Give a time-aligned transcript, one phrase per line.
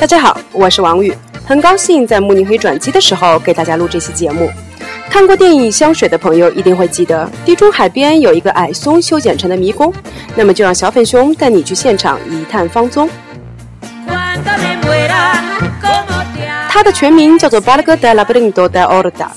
[0.00, 1.14] 大家好，我是王宇，
[1.46, 4.50] 很高兴在慕尼黑转机的时候给大家录这期节目。
[5.08, 9.92] 看过电影《香水》的朋友一定会记得，地中海边有一个矮松修剪成的迷宫。
[10.34, 13.08] 那么就让小粉熊带你去现场一探芳踪。
[16.68, 19.30] 它的全名叫做巴拉戈德拉布林多德奥尔达，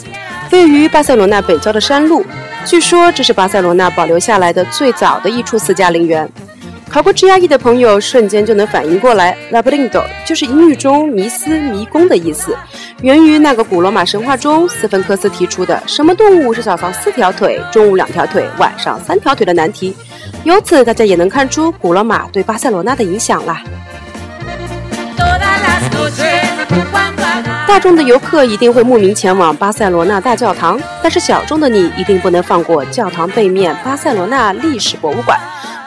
[0.52, 2.25] 位于巴塞罗那北郊的山路。
[2.63, 6.27] 据说这是巴塞罗那保留下来的最早的一处私家陵园。
[6.96, 12.55] 考过 GRE 的朋友瞬间就能反应过来，labirinto 就是英语中迷思、迷宫的意思，
[13.02, 19.94] 源于那个古罗马神话中斯芬克斯提出的什么动物是早上四条腿、中午两条腿、晚上三条腿的难题。
[20.45, 23.62] 由此，大家也能看出古罗马对巴塞罗那的影响啦。
[27.68, 35.38] 大众的游客一定会慕名前往巴塞罗那大教堂，但是小众的你一定不能放过教堂背面巴塞罗那历史博物馆。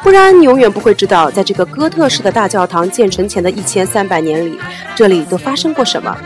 [0.09, 4.59] 不然，你永远不会知道，在这个哥特式的大教堂建成前的一千三百年里，
[4.97, 6.17] 这里都发生过什么。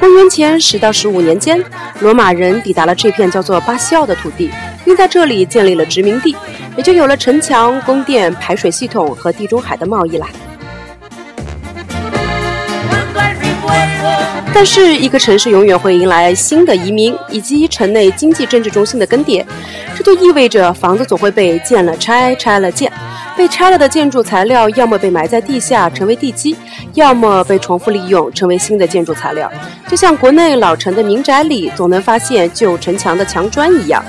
[0.00, 1.62] 公元前十到十五年间，
[2.00, 4.50] 罗马人抵达了这片叫做巴西奥的土地，
[4.82, 6.34] 并在这里建立了殖民地，
[6.74, 10.26] 也就有了城墙、宫殿、排水系统和地中海的贸易啦。
[14.54, 19.44] 但是，一个城市永远会迎来新的移民以及城内经济政治中心的更迭，
[19.94, 22.90] 这就意味着房子总会被建了拆，拆了建。
[23.42, 26.56] 被拆了的建筑材料，要么被埋在地下成为地基，
[26.94, 29.50] 要么被重复利用成为新的建筑材料。
[29.88, 34.00] 就像国内老城的民宅里总能发现旧城墙的墙砖一样，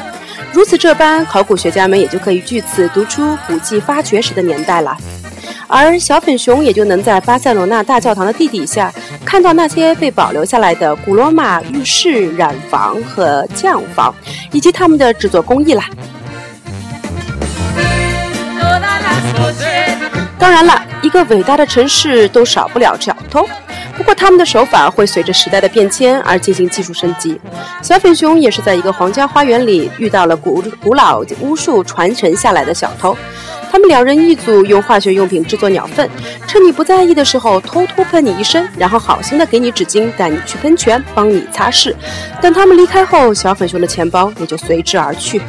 [0.52, 4.96] 如此这般，考古学家们也就可以据此读出古迹发掘时的年代了。
[5.68, 8.94] 而小粉熊也就能在巴塞罗那大教堂的地底下，
[9.26, 14.14] 看到那些被保留下来的古罗马浴室、染房和匠房，
[14.52, 15.90] 以及他们的制作工艺啦。
[20.44, 23.48] 当然了，一个伟大的城市都少不了小偷，
[23.96, 27.40] 不过他们的手法会随着时代的变迁而进行技术升级。
[27.82, 33.18] 小粉熊也是在一个皇家花园里遇到了古古老巫术传承下来的小偷。
[33.72, 36.10] 他们两人一组，用化学用品制作鸟粪，
[36.46, 41.96] 趁你不在意的时候偷偷喷你一身，然后好心的给你纸巾，带你去喷泉，帮你擦拭。
[42.42, 45.42] 等他们离开后，小粉熊的钱包也就随之而去。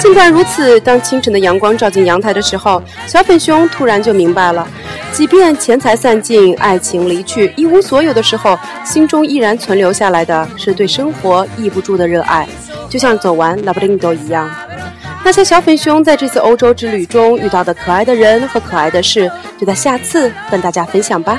[0.00, 4.66] 尽管如此，当清晨的阳光照进阳台的时候，小粉熊突然就明白了：
[5.12, 12.48] 即便钱财散尽，爱情离去，一无所有的时候，心中依然存留下来的是对生活抑不住的热爱。
[12.88, 14.50] 就像走完拉布林多一样，
[15.24, 21.38] 那些小粉熊在这次欧洲之旅中遇到的可爱的人和可爱的事，就在下次跟大家分享吧。